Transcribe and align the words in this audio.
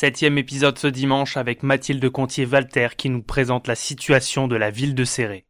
Septième 0.00 0.38
épisode 0.38 0.78
ce 0.78 0.86
dimanche 0.86 1.36
avec 1.36 1.62
Mathilde 1.62 2.08
Contier-Valter 2.08 2.88
qui 2.96 3.10
nous 3.10 3.20
présente 3.20 3.68
la 3.68 3.74
situation 3.74 4.48
de 4.48 4.56
la 4.56 4.70
ville 4.70 4.94
de 4.94 5.04
Serré. 5.04 5.44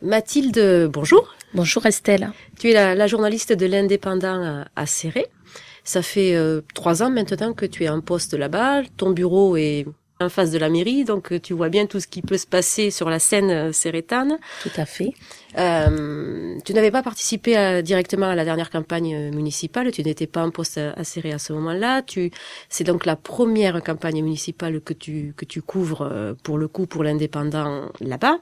Mathilde, 0.00 0.88
bonjour. 0.90 1.34
Bonjour 1.52 1.84
Estelle. 1.84 2.32
Tu 2.58 2.70
es 2.70 2.94
la, 2.94 3.06
journaliste 3.06 3.52
de 3.52 3.66
l'Indépendant 3.66 4.64
à, 4.74 4.86
Serré. 4.86 5.26
Ça 5.84 6.00
fait 6.00 6.34
euh, 6.34 6.62
trois 6.72 7.02
ans 7.02 7.10
maintenant 7.10 7.52
que 7.52 7.66
tu 7.66 7.84
es 7.84 7.90
en 7.90 8.00
poste 8.00 8.32
là-bas. 8.32 8.84
Ton 8.96 9.10
bureau 9.10 9.58
est 9.58 9.84
en 10.18 10.30
face 10.30 10.50
de 10.50 10.58
la 10.58 10.70
mairie, 10.70 11.04
donc 11.04 11.32
euh, 11.32 11.38
tu 11.38 11.52
vois 11.52 11.68
bien 11.68 11.84
tout 11.84 12.00
ce 12.00 12.06
qui 12.06 12.22
peut 12.22 12.38
se 12.38 12.46
passer 12.46 12.90
sur 12.90 13.10
la 13.10 13.18
scène 13.18 13.50
euh, 13.50 13.72
sérétane. 13.72 14.38
Tout 14.62 14.70
à 14.78 14.86
fait. 14.86 15.12
Euh, 15.58 16.58
tu 16.64 16.74
n'avais 16.74 16.90
pas 16.90 17.02
participé 17.02 17.82
directement 17.82 18.26
à 18.26 18.34
la 18.34 18.44
dernière 18.44 18.70
campagne 18.70 19.30
municipale, 19.30 19.90
tu 19.92 20.02
n'étais 20.02 20.26
pas 20.26 20.44
en 20.44 20.50
poste 20.50 20.78
à, 20.78 21.04
Serré 21.04 21.32
à 21.32 21.38
ce 21.38 21.52
moment-là. 21.52 22.02
Tu, 22.02 22.30
c'est 22.68 22.84
donc 22.84 23.06
la 23.06 23.16
première 23.16 23.82
campagne 23.82 24.22
municipale 24.22 24.80
que 24.80 24.92
tu 24.92 25.34
que 25.36 25.44
tu 25.44 25.62
couvres 25.62 26.34
pour 26.42 26.58
le 26.58 26.68
coup 26.68 26.86
pour 26.86 27.04
l'indépendant 27.04 27.90
là-bas. 28.00 28.38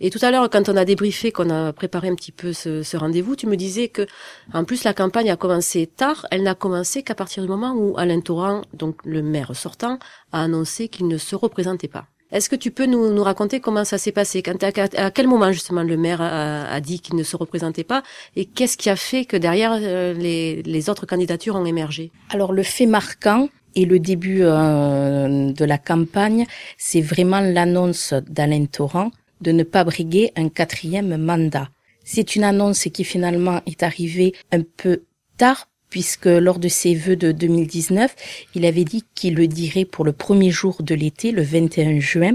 Et 0.00 0.10
tout 0.10 0.18
à 0.22 0.30
l'heure, 0.30 0.48
quand 0.50 0.68
on 0.68 0.76
a 0.76 0.84
débriefé, 0.84 1.32
qu'on 1.32 1.50
a 1.50 1.72
préparé 1.72 2.08
un 2.08 2.14
petit 2.14 2.32
peu 2.32 2.52
ce, 2.52 2.82
ce 2.82 2.96
rendez-vous, 2.96 3.36
tu 3.36 3.46
me 3.46 3.56
disais 3.56 3.88
que 3.88 4.06
en 4.52 4.64
plus 4.64 4.84
la 4.84 4.94
campagne 4.94 5.30
a 5.30 5.36
commencé 5.36 5.86
tard. 5.86 6.26
Elle 6.30 6.42
n'a 6.42 6.54
commencé 6.54 7.02
qu'à 7.02 7.14
partir 7.14 7.42
du 7.42 7.48
moment 7.48 7.74
où 7.74 7.96
Alain 7.96 8.20
Torrent, 8.20 8.62
donc 8.72 8.96
le 9.04 9.22
maire 9.22 9.54
sortant, 9.54 9.98
a 10.32 10.42
annoncé 10.42 10.88
qu'il 10.88 11.08
ne 11.08 11.18
se 11.18 11.36
représentait 11.36 11.88
pas. 11.88 12.06
Est-ce 12.34 12.48
que 12.48 12.56
tu 12.56 12.72
peux 12.72 12.86
nous, 12.86 13.22
raconter 13.22 13.60
comment 13.60 13.84
ça 13.84 13.96
s'est 13.96 14.10
passé? 14.10 14.42
Quand, 14.42 14.60
à, 14.64 15.10
quel 15.12 15.28
moment 15.28 15.52
justement 15.52 15.84
le 15.84 15.96
maire 15.96 16.20
a, 16.20 16.80
dit 16.80 16.98
qu'il 16.98 17.14
ne 17.14 17.22
se 17.22 17.36
représentait 17.36 17.84
pas? 17.84 18.02
Et 18.34 18.44
qu'est-ce 18.44 18.76
qui 18.76 18.90
a 18.90 18.96
fait 18.96 19.24
que 19.24 19.36
derrière 19.36 19.78
euh, 19.80 20.12
les, 20.14 20.60
les, 20.64 20.90
autres 20.90 21.06
candidatures 21.06 21.54
ont 21.54 21.64
émergé? 21.64 22.10
Alors 22.30 22.52
le 22.52 22.64
fait 22.64 22.86
marquant 22.86 23.48
et 23.76 23.84
le 23.84 24.00
début 24.00 24.40
euh, 24.42 25.52
de 25.52 25.64
la 25.64 25.78
campagne, 25.78 26.44
c'est 26.76 27.00
vraiment 27.00 27.38
l'annonce 27.38 28.12
d'Alain 28.28 28.66
Torrent 28.66 29.12
de 29.40 29.52
ne 29.52 29.62
pas 29.62 29.84
briguer 29.84 30.32
un 30.34 30.48
quatrième 30.48 31.16
mandat. 31.16 31.68
C'est 32.04 32.34
une 32.34 32.42
annonce 32.42 32.88
qui 32.92 33.04
finalement 33.04 33.60
est 33.66 33.84
arrivée 33.84 34.34
un 34.50 34.62
peu 34.76 35.02
tard 35.36 35.68
puisque 35.94 36.26
lors 36.26 36.58
de 36.58 36.66
ses 36.66 36.96
vœux 36.96 37.14
de 37.14 37.30
2019, 37.30 38.16
il 38.56 38.66
avait 38.66 38.82
dit 38.82 39.04
qu'il 39.14 39.36
le 39.36 39.46
dirait 39.46 39.84
pour 39.84 40.04
le 40.04 40.12
premier 40.12 40.50
jour 40.50 40.82
de 40.82 40.92
l'été, 40.92 41.30
le 41.30 41.42
21 41.42 42.00
juin. 42.00 42.32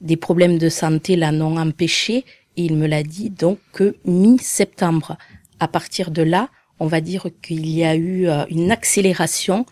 Des 0.00 0.16
problèmes 0.16 0.58
de 0.58 0.68
santé 0.68 1.14
l'en 1.14 1.40
ont 1.40 1.56
empêché 1.56 2.24
et 2.56 2.64
il 2.64 2.74
me 2.74 2.88
l'a 2.88 3.04
dit 3.04 3.30
donc 3.30 3.60
que 3.72 3.94
mi-septembre. 4.04 5.16
À 5.60 5.68
partir 5.68 6.10
de 6.10 6.22
là, 6.22 6.48
on 6.80 6.88
va 6.88 7.00
dire 7.00 7.28
qu'il 7.42 7.64
y 7.64 7.84
a 7.84 7.94
eu 7.94 8.26
euh, 8.26 8.44
une 8.50 8.72
accélération 8.72 9.66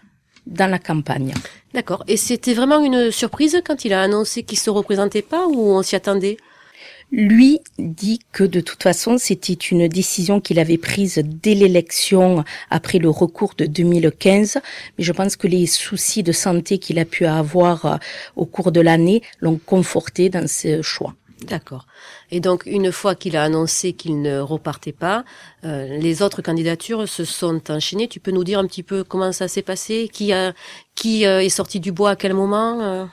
dans 0.46 0.70
la 0.70 0.78
campagne. 0.78 1.34
D'accord. 1.74 2.04
Et 2.06 2.16
c'était 2.16 2.54
vraiment 2.54 2.84
une 2.84 3.10
surprise 3.10 3.60
quand 3.66 3.84
il 3.84 3.94
a 3.94 4.02
annoncé 4.02 4.44
qu'il 4.44 4.60
se 4.60 4.70
représentait 4.70 5.22
pas 5.22 5.48
ou 5.48 5.58
on 5.58 5.82
s'y 5.82 5.96
attendait? 5.96 6.36
Lui 7.12 7.60
dit 7.78 8.20
que 8.32 8.42
de 8.42 8.60
toute 8.60 8.82
façon, 8.82 9.18
c'était 9.18 9.52
une 9.52 9.86
décision 9.86 10.40
qu'il 10.40 10.58
avait 10.58 10.78
prise 10.78 11.22
dès 11.22 11.54
l'élection 11.54 12.42
après 12.70 12.98
le 12.98 13.10
recours 13.10 13.52
de 13.56 13.66
2015. 13.66 14.58
Mais 14.96 15.04
je 15.04 15.12
pense 15.12 15.36
que 15.36 15.46
les 15.46 15.66
soucis 15.66 16.22
de 16.22 16.32
santé 16.32 16.78
qu'il 16.78 16.98
a 16.98 17.04
pu 17.04 17.26
avoir 17.26 17.84
euh, 17.84 17.96
au 18.34 18.46
cours 18.46 18.72
de 18.72 18.80
l'année 18.80 19.22
l'ont 19.40 19.60
conforté 19.64 20.30
dans 20.30 20.48
ce 20.48 20.80
choix. 20.80 21.14
D'accord. 21.42 21.86
Et 22.30 22.40
donc, 22.40 22.62
une 22.66 22.92
fois 22.92 23.14
qu'il 23.14 23.36
a 23.36 23.42
annoncé 23.42 23.92
qu'il 23.92 24.22
ne 24.22 24.38
repartait 24.38 24.92
pas, 24.92 25.24
euh, 25.64 25.98
les 25.98 26.22
autres 26.22 26.40
candidatures 26.40 27.08
se 27.08 27.24
sont 27.24 27.70
enchaînées. 27.70 28.08
Tu 28.08 28.20
peux 28.20 28.30
nous 28.30 28.44
dire 28.44 28.58
un 28.58 28.66
petit 28.66 28.84
peu 28.84 29.04
comment 29.04 29.32
ça 29.32 29.48
s'est 29.48 29.62
passé? 29.62 30.08
Qui, 30.10 30.32
a, 30.32 30.54
qui 30.94 31.26
euh, 31.26 31.42
est 31.42 31.48
sorti 31.50 31.78
du 31.78 31.92
bois 31.92 32.10
à 32.10 32.16
quel 32.16 32.32
moment 32.32 33.08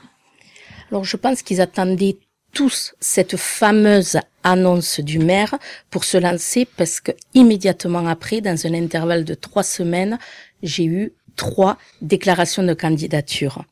Alors, 0.90 1.04
je 1.04 1.16
pense 1.16 1.42
qu'ils 1.42 1.60
attendaient 1.60 2.18
tous 2.52 2.94
cette 3.00 3.36
fameuse 3.36 4.18
annonce 4.42 5.00
du 5.00 5.18
maire 5.18 5.58
pour 5.90 6.04
se 6.04 6.16
lancer 6.16 6.66
parce 6.76 7.00
que 7.00 7.12
immédiatement 7.34 8.06
après, 8.06 8.40
dans 8.40 8.66
un 8.66 8.74
intervalle 8.74 9.24
de 9.24 9.34
trois 9.34 9.62
semaines, 9.62 10.18
j'ai 10.62 10.84
eu 10.84 11.12
trois 11.36 11.78
déclarations 12.02 12.62
de 12.62 12.74
candidature. 12.74 13.64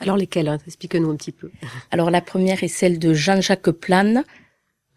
Alors 0.00 0.16
lesquelles 0.16 0.48
hein? 0.48 0.58
Explique-nous 0.66 1.10
un 1.10 1.16
petit 1.16 1.32
peu. 1.32 1.50
Alors 1.90 2.10
la 2.10 2.20
première 2.20 2.62
est 2.62 2.68
celle 2.68 2.98
de 2.98 3.14
Jean-Jacques 3.14 3.70
Plane, 3.70 4.24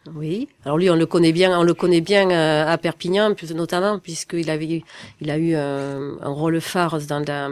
oui. 0.08 0.48
Alors 0.64 0.78
lui, 0.78 0.90
on 0.90 0.96
le 0.96 1.06
connaît 1.06 1.34
bien, 1.34 1.58
on 1.60 1.64
le 1.64 1.74
connaît 1.74 2.02
bien 2.02 2.30
euh, 2.32 2.66
à 2.66 2.78
Perpignan, 2.78 3.36
notamment 3.54 4.00
puisqu'il 4.00 4.50
avait, 4.50 4.84
il 5.20 5.30
a 5.30 5.38
eu 5.38 5.56
un, 5.56 6.18
rôle 6.22 6.62
phare 6.62 7.00
dans 7.02 7.20
la, 7.20 7.50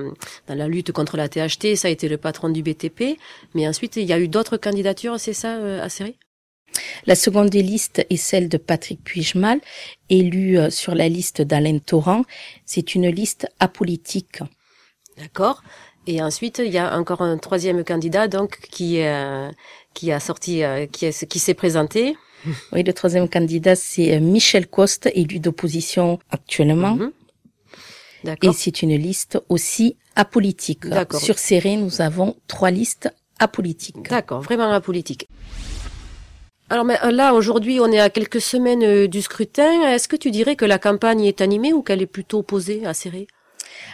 dans 0.48 0.56
la 0.56 0.68
lutte 0.68 0.92
contre 0.92 1.18
la 1.18 1.28
THT. 1.28 1.76
Ça 1.76 1.90
a 1.90 1.92
été 1.92 2.08
le 2.08 2.18
patron 2.18 2.50
du 2.50 2.64
BTP. 2.64 3.20
Mais 3.54 3.68
ensuite, 3.68 3.98
il 3.98 4.06
y 4.06 4.14
a 4.14 4.20
eu 4.20 4.28
d'autres 4.28 4.58
candidatures, 4.58 5.20
c'est 5.20 5.34
ça, 5.34 5.58
euh, 5.58 5.84
à 5.84 5.90
série 5.90 6.16
La 7.06 7.16
seconde 7.16 7.50
des 7.50 7.62
listes 7.62 8.06
est 8.10 8.18
celle 8.18 8.48
de 8.48 8.58
Patrick 8.58 9.04
Puigmal, 9.04 9.60
élu 10.10 10.58
euh, 10.58 10.70
sur 10.70 10.96
la 10.96 11.10
liste 11.10 11.42
d'Alain 11.42 11.80
Torrent. 11.80 12.24
C'est 12.66 12.96
une 12.96 13.10
liste 13.10 13.48
apolitique. 13.60 14.40
D'accord. 15.18 15.64
Et 16.08 16.22
ensuite, 16.22 16.62
il 16.64 16.72
y 16.72 16.78
a 16.78 16.98
encore 16.98 17.22
un 17.22 17.38
troisième 17.38 17.84
candidat, 17.84 18.30
donc 18.30 18.60
qui 18.72 19.02
qui 19.94 20.12
a 20.12 20.20
sorti, 20.22 20.62
qui, 20.94 21.10
qui 21.12 21.40
s'est 21.40 21.54
présenté. 21.54 22.16
Oui, 22.72 22.84
le 22.84 22.94
troisième 22.94 23.30
candidat, 23.30 23.76
c'est 23.76 24.16
euh, 24.16 24.20
Michel 24.20 24.68
Coste, 24.68 25.10
élu 25.14 25.40
d'opposition 25.40 26.20
actuellement. 26.30 26.96
Mhm. 26.96 27.12
Et 28.42 28.52
c'est 28.54 28.82
une 28.82 28.96
liste 28.96 29.40
aussi 29.48 29.96
apolitique. 30.16 30.84
Sur 31.14 31.38
Serré, 31.38 31.78
nous 31.78 32.02
avons 32.02 32.36
trois 32.48 32.72
listes 32.72 33.10
apolitiques. 33.40 34.10
D'accord, 34.10 34.42
vraiment 34.42 34.72
apolitiques. 34.72 35.30
Alors 36.70 36.84
mais 36.84 36.98
euh, 37.04 37.12
là, 37.12 37.34
aujourd'hui, 37.34 37.80
on 37.80 37.90
est 37.92 38.00
à 38.00 38.10
quelques 38.10 38.42
semaines 38.42 38.84
euh, 38.84 39.08
du 39.08 39.22
scrutin. 39.22 39.84
Est-ce 39.90 40.08
que 40.08 40.18
tu 40.18 40.32
dirais 40.32 40.56
que 40.56 40.66
la 40.66 40.80
campagne 40.80 41.24
est 41.24 41.40
animée 41.40 41.72
ou 41.72 41.82
qu'elle 41.82 42.02
est 42.02 42.08
plutôt 42.08 42.40
opposée 42.40 42.86
à 42.86 42.94
Serré 42.94 43.28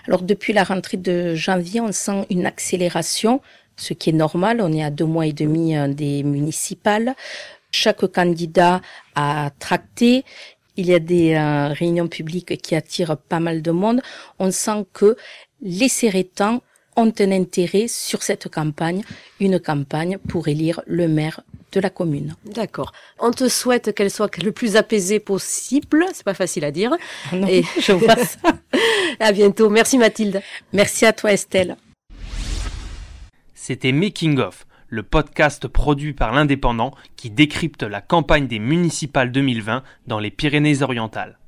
Alors 0.08 0.24
depuis 0.24 0.54
la 0.54 0.64
rentrée 0.64 0.98
de 0.98 1.36
janvier, 1.36 1.82
on 1.82 1.92
sent 1.92 2.26
une 2.32 2.48
accélération, 2.48 3.42
ce 3.76 3.94
qui 3.94 4.10
est 4.10 4.14
normal. 4.14 4.62
On 4.62 4.72
est 4.72 4.84
à 4.84 4.90
deux 4.90 5.06
mois 5.06 5.28
et 5.28 5.34
demi 5.34 5.76
des 5.94 6.24
municipales. 6.24 7.14
Chaque 7.74 8.06
candidat 8.06 8.82
a 9.16 9.50
tracté. 9.58 10.24
Il 10.78 10.86
y 10.86 10.94
a 10.94 11.00
des 11.00 11.34
euh, 11.34 11.74
réunions 11.74 12.08
publiques 12.08 12.62
qui 12.62 12.76
attirent 12.76 13.18
pas 13.18 13.40
mal 13.40 13.62
de 13.62 13.72
monde. 13.72 14.02
On 14.40 14.52
sent 14.52 14.86
que 14.94 15.18
les 15.62 15.90
Sérétans 15.90 16.62
ont 16.96 17.12
un 17.20 17.32
intérêt 17.32 17.88
sur 17.88 18.22
cette 18.22 18.48
campagne, 18.48 19.04
une 19.40 19.60
campagne 19.60 20.20
pour 20.20 20.48
élire 20.48 20.82
le 20.86 21.08
maire 21.08 21.42
de 21.72 21.80
la 21.80 21.90
commune. 21.90 22.36
D'accord. 22.46 22.92
On 23.20 23.32
te 23.32 23.50
souhaite 23.50 23.96
qu'elle 23.96 24.12
soit 24.12 24.38
le 24.38 24.52
plus 24.52 24.76
apaisée 24.76 25.20
possible. 25.20 26.06
C'est 26.14 26.24
pas 26.24 26.36
facile 26.36 26.66
à 26.66 26.72
dire. 26.72 26.96
Non, 27.32 27.48
Et 27.48 27.64
je 27.80 27.94
vois 27.94 28.18
ça. 28.18 28.40
à 29.20 29.32
bientôt. 29.32 29.72
Merci 29.72 29.98
Mathilde. 29.98 30.44
Merci 30.72 31.08
à 31.08 31.14
toi 31.14 31.34
Estelle. 31.34 31.76
C'était 33.56 33.92
Making 33.92 34.38
of 34.38 34.68
le 34.94 35.02
podcast 35.02 35.68
produit 35.68 36.14
par 36.14 36.34
l'Indépendant 36.34 36.92
qui 37.16 37.32
décrypte 37.32 37.82
la 37.82 38.00
campagne 38.00 38.46
des 38.46 38.60
municipales 38.60 39.32
2020 39.32 39.82
dans 40.06 40.20
les 40.20 40.30
Pyrénées-Orientales. 40.30 41.40